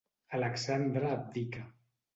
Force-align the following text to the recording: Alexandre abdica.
Alexandre 0.37 1.11
abdica. 1.11 1.63